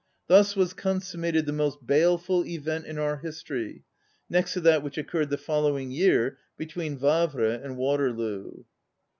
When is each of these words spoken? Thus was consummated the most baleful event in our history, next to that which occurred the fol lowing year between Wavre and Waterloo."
Thus 0.25 0.55
was 0.55 0.73
consummated 0.73 1.45
the 1.45 1.53
most 1.53 1.85
baleful 1.85 2.43
event 2.43 2.87
in 2.87 2.97
our 2.97 3.17
history, 3.17 3.83
next 4.31 4.53
to 4.53 4.61
that 4.61 4.81
which 4.81 4.97
occurred 4.97 5.29
the 5.29 5.37
fol 5.37 5.61
lowing 5.61 5.91
year 5.91 6.39
between 6.57 6.97
Wavre 6.97 7.51
and 7.63 7.77
Waterloo." 7.77 8.63